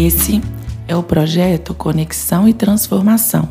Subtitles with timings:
[0.00, 0.40] Esse
[0.86, 3.48] é o projeto Conexão e Transformação,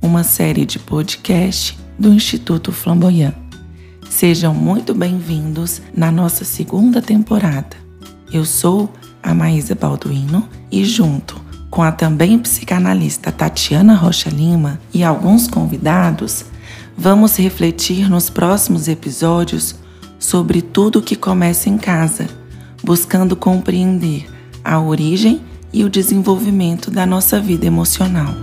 [0.00, 3.34] uma série de podcast do Instituto Flamboyant.
[4.08, 7.76] Sejam muito bem-vindos na nossa segunda temporada.
[8.32, 11.34] Eu sou a Maísa Balduino e junto
[11.68, 16.44] com a também psicanalista Tatiana Rocha Lima e alguns convidados,
[16.96, 19.74] vamos refletir nos próximos episódios
[20.16, 22.28] sobre tudo que começa em casa,
[22.84, 24.30] buscando compreender
[24.62, 25.42] a origem
[25.72, 28.34] e o desenvolvimento da nossa vida emocional.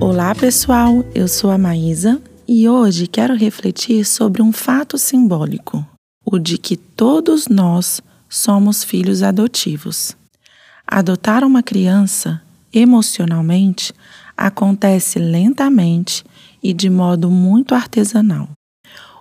[0.00, 1.04] Olá, pessoal.
[1.14, 5.86] Eu sou a Maísa e hoje quero refletir sobre um fato simbólico,
[6.24, 10.16] o de que todos nós somos filhos adotivos.
[10.86, 12.40] Adotar uma criança,
[12.72, 13.92] emocionalmente,
[14.36, 16.24] acontece lentamente
[16.62, 18.48] e de modo muito artesanal.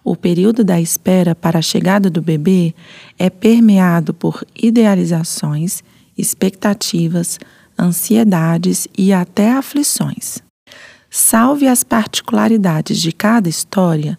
[0.05, 2.75] O período da espera para a chegada do bebê
[3.17, 5.83] é permeado por idealizações,
[6.15, 7.39] expectativas,
[7.77, 10.43] ansiedades e até aflições.
[11.09, 14.15] Salve as particularidades de cada história,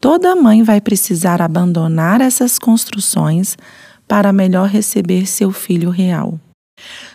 [0.00, 3.56] toda mãe vai precisar abandonar essas construções
[4.08, 6.40] para melhor receber seu filho real.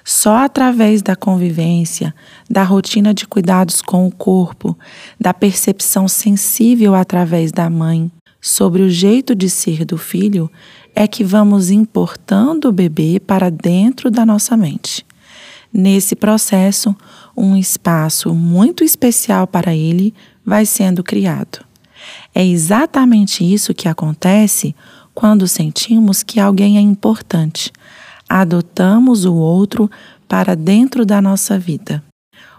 [0.03, 2.13] Só através da convivência,
[2.49, 4.77] da rotina de cuidados com o corpo,
[5.19, 8.11] da percepção sensível através da mãe
[8.41, 10.51] sobre o jeito de ser do filho,
[10.93, 15.05] é que vamos importando o bebê para dentro da nossa mente.
[15.71, 16.95] Nesse processo,
[17.35, 20.13] um espaço muito especial para ele
[20.45, 21.65] vai sendo criado.
[22.35, 24.75] É exatamente isso que acontece
[25.13, 27.71] quando sentimos que alguém é importante.
[28.33, 29.89] Adotamos o outro
[30.27, 32.03] para dentro da nossa vida.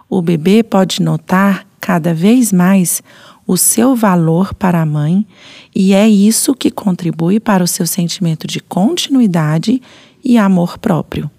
[0.09, 3.03] O bebê pode notar cada vez mais
[3.47, 5.27] o seu valor para a mãe
[5.75, 9.83] e é isso que contribui para o seu sentimento de continuidade
[10.25, 11.31] e amor próprio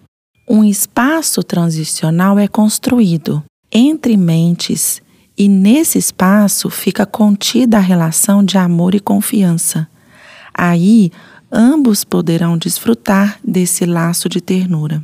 [0.48, 5.02] um espaço transicional é construído entre mentes
[5.38, 9.88] e nesse espaço fica contida a relação de amor e confiança.
[10.54, 11.12] Aí,
[11.56, 15.02] ambos poderão desfrutar desse laço de ternura.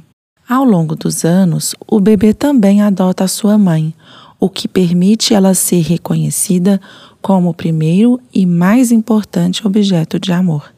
[0.48, 3.96] Ao longo dos anos, o bebê também adota a sua mãe,
[4.38, 6.82] o que permite ela ser reconhecida
[7.22, 10.74] como o primeiro e mais importante objeto de amor.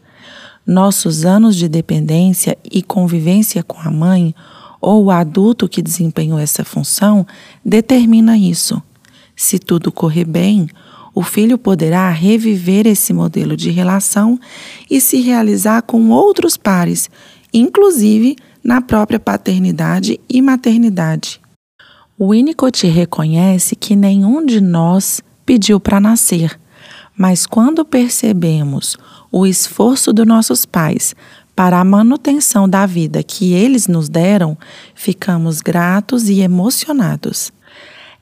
[0.66, 4.36] Nossos anos de dependência e convivência com a mãe
[4.80, 7.26] ou o adulto que desempenhou essa função
[7.66, 8.82] determina isso.
[9.36, 10.68] Se tudo correr bem,
[11.14, 14.40] o filho poderá reviver esse modelo de relação
[14.90, 17.10] e se realizar com outros pares,
[17.54, 21.40] inclusive na própria paternidade e maternidade.
[22.18, 26.60] O Winnicott reconhece que nenhum de nós pediu para nascer,
[27.18, 28.98] mas quando percebemos
[29.32, 31.16] o esforço dos nossos pais
[31.56, 34.58] para a manutenção da vida que eles nos deram,
[34.96, 37.52] ficamos gratos e emocionados.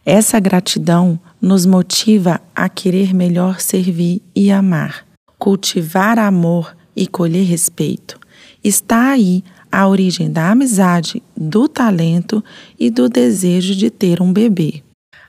[0.06, 5.06] Essa gratidão nos motiva a querer melhor servir e amar,
[5.38, 8.20] cultivar amor e colher respeito.
[8.64, 12.44] Está aí a origem da amizade, do talento
[12.80, 14.84] e do desejo de ter um bebê.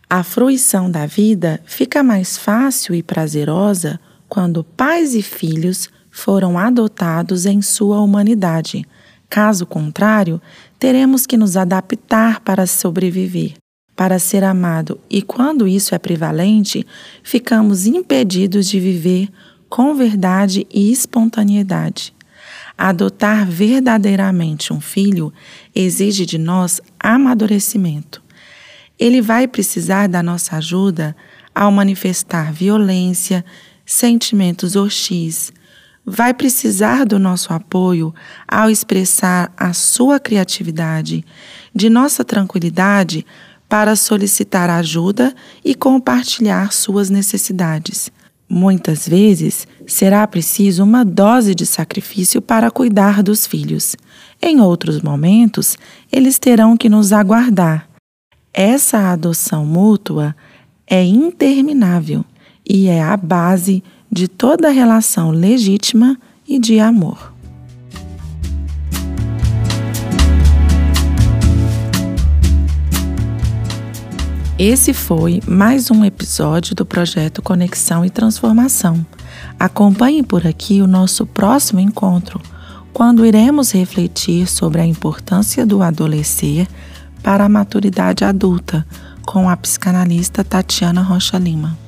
[0.08, 7.44] A fruição da vida fica mais fácil e prazerosa quando pais e filhos foram adotados
[7.46, 8.86] em sua humanidade.
[9.28, 10.40] Caso contrário,
[10.78, 13.54] teremos que nos adaptar para sobreviver,
[13.94, 16.86] para ser amado, e quando isso é prevalente,
[17.22, 19.28] ficamos impedidos de viver
[19.69, 22.14] com verdade e espontaneidade.
[22.76, 25.32] Adotar verdadeiramente um filho
[25.75, 28.22] exige de nós amadurecimento.
[28.98, 31.14] Ele vai precisar da nossa ajuda
[31.54, 33.44] ao manifestar violência,
[33.84, 35.52] sentimentos hostis,
[36.04, 38.14] vai precisar do nosso apoio
[38.47, 41.25] ao expressar a sua criatividade,
[41.75, 43.25] de nossa tranquilidade
[43.72, 45.34] para solicitar ajuda
[45.64, 48.12] e compartilhar suas necessidades.
[48.46, 53.96] Muitas vezes será preciso uma dose de sacrifício para cuidar dos filhos.
[54.42, 55.78] Em outros momentos,
[56.12, 57.88] eles terão que nos aguardar.
[58.52, 60.36] Essa adoção mútua
[60.86, 62.26] é interminável
[62.68, 67.31] e é a base de toda relação legítima e de amor.
[74.64, 79.05] Esse foi mais um episódio do projeto Conexão e Transformação.
[79.59, 82.41] Acompanhe por aqui o nosso próximo encontro,
[82.93, 86.69] quando iremos refletir sobre a importância do adolescer
[87.25, 88.87] para a maturidade adulta,
[89.26, 91.81] com a psicanalista Tatiana Rocha Lima.